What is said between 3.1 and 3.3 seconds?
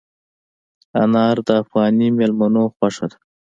ده.